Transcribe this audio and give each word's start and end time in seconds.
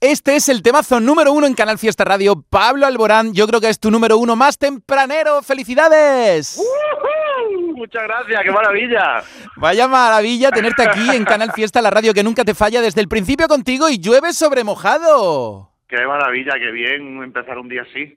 Este 0.00 0.34
es 0.34 0.48
el 0.48 0.62
temazo 0.62 0.98
número 0.98 1.30
uno 1.30 1.46
en 1.46 1.52
Canal 1.52 1.76
Fiesta 1.76 2.04
Radio. 2.04 2.42
Pablo 2.48 2.86
Alborán, 2.86 3.34
yo 3.34 3.46
creo 3.46 3.60
que 3.60 3.68
es 3.68 3.78
tu 3.78 3.90
número 3.90 4.16
uno 4.16 4.34
más 4.34 4.56
tempranero. 4.56 5.42
¡Felicidades! 5.42 6.58
Muchas 7.74 8.04
gracias, 8.04 8.42
qué 8.42 8.50
maravilla. 8.50 9.22
Vaya 9.56 9.88
maravilla 9.88 10.50
tenerte 10.52 10.88
aquí 10.88 11.10
en 11.14 11.26
Canal 11.26 11.52
Fiesta, 11.52 11.82
la 11.82 11.90
radio 11.90 12.14
que 12.14 12.22
nunca 12.22 12.46
te 12.46 12.54
falla 12.54 12.80
desde 12.80 13.02
el 13.02 13.08
principio 13.08 13.46
contigo 13.46 13.90
y 13.90 13.98
llueve 13.98 14.32
sobre 14.32 14.64
mojado. 14.64 15.70
Qué 15.86 16.06
maravilla, 16.06 16.54
qué 16.54 16.70
bien 16.70 17.22
empezar 17.22 17.58
un 17.58 17.68
día 17.68 17.82
así. 17.82 18.16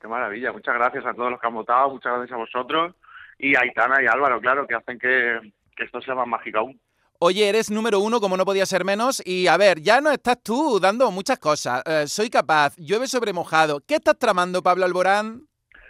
Qué 0.00 0.08
maravilla. 0.08 0.50
Muchas 0.50 0.74
gracias 0.74 1.06
a 1.06 1.14
todos 1.14 1.30
los 1.30 1.40
que 1.40 1.46
han 1.46 1.54
votado, 1.54 1.90
muchas 1.90 2.12
gracias 2.12 2.32
a 2.32 2.38
vosotros 2.38 2.92
y 3.38 3.54
a 3.54 3.60
Aitana 3.60 4.02
y 4.02 4.06
Álvaro, 4.06 4.40
claro, 4.40 4.66
que 4.66 4.74
hacen 4.74 4.98
que, 4.98 5.38
que 5.76 5.84
esto 5.84 6.02
sea 6.02 6.16
más 6.16 6.26
mágico 6.26 6.58
aún. 6.58 6.80
Oye, 7.20 7.48
eres 7.48 7.70
número 7.70 8.00
uno, 8.00 8.20
como 8.20 8.36
no 8.36 8.44
podía 8.44 8.66
ser 8.66 8.84
menos. 8.84 9.22
Y 9.24 9.46
a 9.46 9.56
ver, 9.56 9.80
ya 9.80 10.00
no 10.00 10.10
estás 10.10 10.42
tú 10.42 10.78
dando 10.80 11.10
muchas 11.10 11.38
cosas. 11.38 11.82
Eh, 11.86 12.06
soy 12.06 12.28
capaz, 12.28 12.76
llueve 12.76 13.06
sobre 13.06 13.32
mojado. 13.32 13.80
¿Qué 13.86 13.94
estás 13.94 14.18
tramando, 14.18 14.62
Pablo 14.62 14.84
Alborán? 14.84 15.42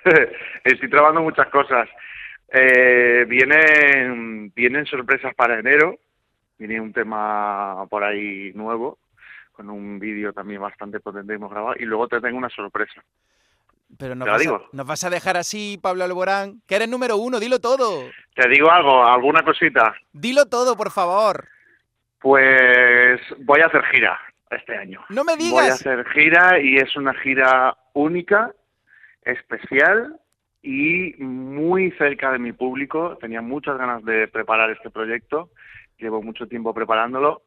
Estoy 0.65 0.91
tramando 0.91 1.23
muchas 1.23 1.49
cosas. 1.49 1.89
Eh, 2.53 3.25
vienen, 3.27 4.53
vienen 4.55 4.87
sorpresas 4.87 5.35
para 5.35 5.59
enero. 5.59 5.99
Viene 6.59 6.81
un 6.81 6.93
tema 6.93 7.87
por 7.89 8.05
ahí 8.05 8.53
nuevo, 8.55 8.99
con 9.53 9.71
un 9.71 9.99
vídeo 9.99 10.33
también 10.33 10.61
bastante 10.61 11.01
potente 11.01 11.33
que 11.33 11.37
hemos 11.37 11.51
grabado. 11.51 11.75
Y 11.79 11.85
luego 11.85 12.07
te 12.07 12.21
tengo 12.21 12.39
una 12.39 12.51
sorpresa. 12.51 13.03
Pero 13.99 14.15
nos, 14.15 14.29
vas 14.29 14.47
a, 14.47 14.61
nos 14.73 14.87
vas 14.87 15.05
a 15.05 15.11
dejar 15.11 15.37
así, 15.37 15.79
Pablo 15.81 16.05
Alborán, 16.05 16.63
que 16.67 16.77
eres 16.77 16.89
número 16.89 17.17
uno, 17.17 17.41
dilo 17.41 17.61
todo. 17.61 18.09
Te 18.35 18.49
digo 18.49 18.71
algo, 18.71 19.05
alguna 19.05 19.43
cosita. 19.43 19.95
Dilo 20.13 20.47
todo, 20.47 20.77
por 20.77 20.91
favor. 20.91 21.49
Pues 22.21 23.21
voy 23.39 23.61
a 23.61 23.67
hacer 23.67 23.85
gira 23.93 24.19
este 24.51 24.77
año. 24.77 25.05
No 25.09 25.25
me 25.25 25.37
digas. 25.37 25.53
Voy 25.53 25.69
a 25.69 25.75
hacer 25.75 26.05
gira 26.09 26.61
y 26.61 26.77
es 26.77 26.97
una 26.97 27.15
gira 27.15 27.77
única, 27.93 28.53
especial 29.23 30.19
y 30.63 31.15
muy 31.19 31.91
cerca 31.93 32.33
de 32.33 32.39
mi 32.39 32.53
público. 32.53 33.19
Tenía 33.21 33.43
muchas 33.43 33.77
ganas 33.77 34.05
de 34.05 34.29
preparar 34.29 34.71
este 34.71 34.91
proyecto, 34.91 35.51
llevo 35.99 36.23
mucho 36.23 36.47
tiempo 36.49 36.73
preparándolo 36.73 37.43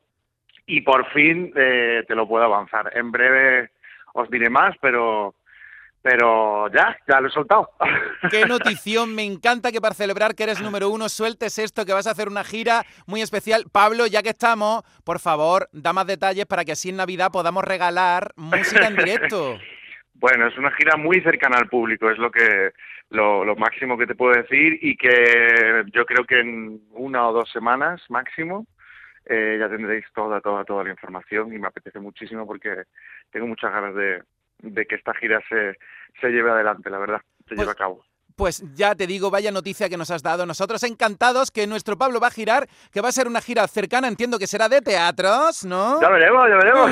y 0.67 0.81
por 0.81 1.09
fin 1.11 1.51
eh, 1.55 2.03
te 2.07 2.15
lo 2.15 2.27
puedo 2.27 2.43
avanzar. 2.43 2.91
En 2.95 3.11
breve 3.11 3.71
os 4.13 4.29
diré 4.29 4.49
más, 4.49 4.75
pero 4.81 5.33
pero 6.09 6.71
ya, 6.71 6.97
ya 7.05 7.19
lo 7.19 7.27
he 7.27 7.31
soltado. 7.31 7.69
Qué 8.31 8.45
notición, 8.47 9.13
me 9.13 9.25
encanta 9.25 9.73
que 9.73 9.81
para 9.81 9.93
celebrar 9.93 10.35
que 10.35 10.43
eres 10.43 10.61
número 10.61 10.89
uno 10.89 11.09
sueltes 11.09 11.59
esto, 11.59 11.85
que 11.85 11.91
vas 11.91 12.07
a 12.07 12.11
hacer 12.11 12.29
una 12.29 12.45
gira 12.45 12.85
muy 13.07 13.21
especial. 13.21 13.65
Pablo, 13.73 14.07
ya 14.07 14.23
que 14.23 14.29
estamos, 14.29 14.83
por 15.03 15.19
favor, 15.19 15.67
da 15.73 15.91
más 15.91 16.07
detalles 16.07 16.45
para 16.45 16.63
que 16.63 16.71
así 16.71 16.87
en 16.89 16.95
Navidad 16.95 17.29
podamos 17.29 17.65
regalar 17.65 18.31
música 18.37 18.87
en 18.87 18.95
directo. 18.95 19.59
Bueno, 20.19 20.47
es 20.47 20.57
una 20.57 20.71
gira 20.71 20.97
muy 20.97 21.21
cercana 21.21 21.59
al 21.59 21.69
público, 21.69 22.09
es 22.09 22.17
lo 22.17 22.31
que 22.31 22.71
lo, 23.11 23.45
lo 23.45 23.55
máximo 23.55 23.99
que 23.99 24.07
te 24.07 24.15
puedo 24.15 24.33
decir 24.33 24.79
y 24.81 24.97
que 24.97 25.83
yo 25.93 26.07
creo 26.07 26.25
que 26.25 26.39
en 26.39 26.81
una 26.93 27.27
o 27.27 27.33
dos 27.33 27.51
semanas 27.51 28.01
máximo 28.09 28.65
eh, 29.27 29.57
ya 29.59 29.69
tendréis 29.69 30.05
toda, 30.15 30.41
toda, 30.41 30.63
toda 30.63 30.85
la 30.85 30.89
información 30.89 31.53
y 31.53 31.59
me 31.59 31.67
apetece 31.67 31.99
muchísimo 31.99 32.47
porque 32.47 32.85
tengo 33.29 33.45
muchas 33.45 33.71
ganas 33.71 33.93
de, 33.93 34.23
de 34.59 34.85
que 34.85 34.95
esta 34.95 35.13
gira 35.13 35.41
se, 35.49 35.77
se 36.21 36.29
lleve 36.29 36.51
adelante, 36.51 36.89
la 36.89 36.97
verdad, 36.99 37.21
se 37.47 37.55
lleve 37.55 37.65
Pues- 37.65 37.75
a 37.75 37.75
cabo. 37.75 38.03
Pues 38.37 38.61
ya 38.75 38.93
te 38.93 39.07
digo, 39.07 39.31
vaya 39.31 39.49
noticia 39.49 39.89
que 39.89 39.97
nos 39.97 40.11
has 40.11 40.21
dado. 40.21 40.45
Nosotros 40.45 40.83
encantados 40.83 41.49
que 41.49 41.65
nuestro 41.65 41.97
Pablo 41.97 42.19
va 42.19 42.27
a 42.27 42.29
girar, 42.29 42.69
que 42.91 43.01
va 43.01 43.09
a 43.09 43.11
ser 43.11 43.27
una 43.27 43.41
gira 43.41 43.67
cercana, 43.67 44.07
entiendo 44.07 44.37
que 44.37 44.45
será 44.45 44.69
de 44.69 44.79
teatros, 44.79 45.65
¿no? 45.65 45.99
Ya 45.99 46.07
veremos, 46.07 46.45
ya 46.47 46.55
veremos. 46.57 46.91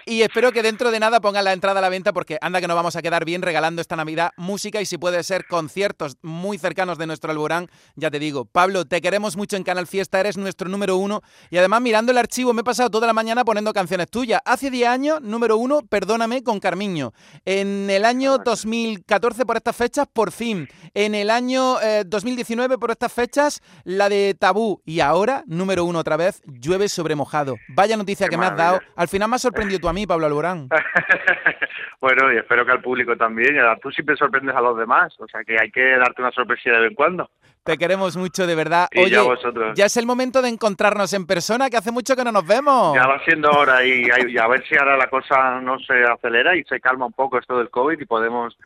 Y 0.06 0.22
espero 0.22 0.50
que 0.50 0.64
dentro 0.64 0.90
de 0.90 0.98
nada 0.98 1.20
pongan 1.20 1.44
la 1.44 1.52
entrada 1.52 1.78
a 1.78 1.82
la 1.82 1.88
venta 1.88 2.12
porque 2.12 2.36
anda 2.40 2.60
que 2.60 2.66
nos 2.66 2.74
vamos 2.74 2.96
a 2.96 3.02
quedar 3.02 3.24
bien 3.24 3.42
regalando 3.42 3.80
esta 3.80 3.94
Navidad 3.94 4.32
música 4.36 4.80
y 4.80 4.86
si 4.86 4.98
puede 4.98 5.22
ser 5.22 5.46
conciertos 5.46 6.16
muy 6.20 6.58
cercanos 6.58 6.98
de 6.98 7.06
nuestro 7.06 7.30
Alborán, 7.30 7.68
ya 7.94 8.10
te 8.10 8.18
digo. 8.18 8.44
Pablo, 8.44 8.84
te 8.86 9.00
queremos 9.00 9.36
mucho 9.36 9.56
en 9.56 9.62
Canal 9.62 9.86
Fiesta, 9.86 10.18
eres 10.18 10.36
nuestro 10.36 10.68
número 10.68 10.96
uno 10.96 11.22
y 11.50 11.58
además 11.58 11.80
mirando 11.80 12.10
el 12.10 12.18
archivo 12.18 12.52
me 12.54 12.62
he 12.62 12.64
pasado 12.64 12.90
toda 12.90 13.06
la 13.06 13.12
mañana 13.12 13.44
poniendo 13.44 13.72
canciones 13.72 14.10
tuyas. 14.10 14.40
Hace 14.44 14.68
10 14.72 14.88
años, 14.88 15.20
número 15.20 15.56
uno, 15.58 15.82
Perdóname 15.88 16.42
con 16.42 16.58
Carmiño. 16.58 17.12
En 17.44 17.88
el 17.88 18.04
año 18.04 18.38
2014 18.38 19.46
por 19.46 19.56
estas 19.56 19.76
fechas, 19.76 20.08
por 20.12 20.32
fin. 20.32 20.39
En 20.40 21.14
el 21.14 21.28
año 21.30 21.80
eh, 21.82 22.04
2019 22.06 22.78
por 22.78 22.90
estas 22.90 23.12
fechas, 23.12 23.62
la 23.84 24.08
de 24.08 24.34
Tabú. 24.38 24.80
Y 24.86 25.00
ahora, 25.00 25.42
número 25.46 25.84
uno 25.84 25.98
otra 25.98 26.16
vez, 26.16 26.42
Llueve 26.46 26.88
sobre 26.88 27.14
mojado. 27.14 27.56
Vaya 27.68 27.96
noticia 27.96 28.26
Qué 28.26 28.30
que 28.30 28.36
me 28.38 28.46
has 28.46 28.52
maravilla. 28.52 28.80
dado. 28.80 28.92
Al 28.96 29.08
final 29.08 29.28
me 29.28 29.36
has 29.36 29.42
sorprendido 29.42 29.80
tú 29.80 29.88
a 29.88 29.92
mí, 29.92 30.06
Pablo 30.06 30.26
Alborán. 30.26 30.68
bueno, 32.00 32.32
y 32.32 32.38
espero 32.38 32.64
que 32.64 32.72
al 32.72 32.80
público 32.80 33.16
también. 33.16 33.56
Tú 33.82 33.90
siempre 33.90 34.16
sorprendes 34.16 34.56
a 34.56 34.60
los 34.60 34.76
demás, 34.78 35.12
o 35.18 35.26
sea 35.28 35.44
que 35.44 35.58
hay 35.60 35.70
que 35.70 35.96
darte 35.98 36.22
una 36.22 36.30
sorpresilla 36.32 36.76
de 36.76 36.80
vez 36.82 36.90
en 36.90 36.94
cuando. 36.96 37.30
Te 37.62 37.76
queremos 37.76 38.16
mucho, 38.16 38.46
de 38.46 38.54
verdad. 38.54 38.88
Y 38.90 39.00
Oye, 39.00 39.10
ya 39.10 39.22
vosotros. 39.22 39.72
ya 39.76 39.84
es 39.84 39.96
el 39.98 40.06
momento 40.06 40.40
de 40.40 40.48
encontrarnos 40.48 41.12
en 41.12 41.26
persona, 41.26 41.68
que 41.68 41.76
hace 41.76 41.92
mucho 41.92 42.16
que 42.16 42.24
no 42.24 42.32
nos 42.32 42.46
vemos. 42.46 42.94
Ya 42.94 43.06
va 43.06 43.22
siendo 43.24 43.50
hora 43.50 43.84
y, 43.84 44.06
y 44.28 44.38
a 44.38 44.46
ver 44.48 44.66
si 44.66 44.76
ahora 44.78 44.96
la 44.96 45.08
cosa 45.10 45.60
no 45.60 45.78
se 45.78 46.02
acelera 46.04 46.56
y 46.56 46.64
se 46.64 46.80
calma 46.80 47.04
un 47.06 47.12
poco 47.12 47.38
esto 47.38 47.58
del 47.58 47.68
COVID 47.68 48.00
y 48.00 48.06
podemos 48.06 48.56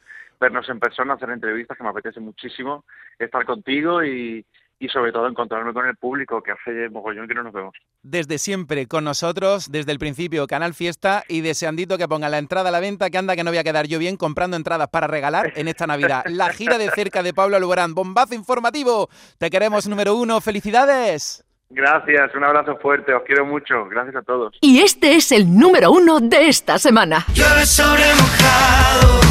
vernos 0.41 0.69
en 0.69 0.81
persona, 0.81 1.15
hacer 1.15 1.31
entrevistas, 1.31 1.77
que 1.77 1.85
me 1.85 1.91
apetece 1.91 2.21
muchísimo 2.21 2.85
estar 3.19 3.45
contigo 3.45 4.05
y, 4.05 4.45
y 4.79 4.89
sobre 4.89 5.13
todo 5.13 5.27
encontrarme 5.29 5.73
con 5.73 5.87
el 5.87 5.97
público, 5.97 6.43
que 6.43 6.53
hace 6.53 6.89
mogollón 6.91 7.29
que 7.29 7.35
no 7.35 7.43
nos 7.43 7.53
vemos. 7.53 7.75
Desde 8.03 8.39
siempre 8.39 8.87
con 8.87 9.05
nosotros, 9.05 9.71
desde 9.71 9.93
el 9.93 9.99
principio, 9.99 10.47
Canal 10.47 10.75
Fiesta 10.75 11.23
y 11.29 11.41
deseandito 11.41 11.97
que 11.97 12.09
pongan 12.09 12.31
la 12.31 12.39
entrada 12.39 12.69
a 12.69 12.73
la 12.73 12.81
venta, 12.81 13.11
que 13.11 13.19
anda 13.19 13.37
que 13.37 13.45
no 13.45 13.51
voy 13.51 13.59
a 13.59 13.65
quedar 13.65 13.87
yo 13.87 13.99
bien 13.99 14.17
comprando 14.17 14.57
entradas 14.57 14.89
para 14.89 15.07
regalar 15.07 15.53
en 15.57 15.69
esta 15.69 15.87
Navidad. 15.87 16.25
La 16.29 16.53
gira 16.53 16.79
de 16.79 16.91
cerca 16.91 17.23
de 17.23 17.33
Pablo 17.33 17.57
Alborán, 17.57 17.95
bombazo 17.95 18.35
informativo. 18.35 19.09
Te 19.39 19.51
queremos 19.51 19.89
número 19.89 20.15
uno, 20.17 20.41
felicidades. 20.41 21.45
Gracias, 21.71 22.35
un 22.35 22.45
abrazo 22.45 22.77
fuerte, 22.77 23.15
os 23.15 23.23
quiero 23.25 23.47
mucho, 23.47 23.87
gracias 23.87 24.17
a 24.17 24.23
todos. 24.23 24.57
Y 24.61 24.81
este 24.81 25.17
es 25.17 25.33
el 25.33 25.59
número 25.59 25.91
uno 25.91 26.21
de 26.21 26.49
esta 26.49 26.79
semana. 26.79 27.25
Llueve 27.35 27.67
sobre 27.67 28.05
mojado. 28.15 29.24